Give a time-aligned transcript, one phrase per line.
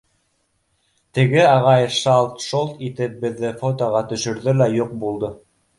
[1.17, 5.37] Теге ағай шалт-шолт итеп беҙҙе фотоға төшөрҙө лә юҡ булды.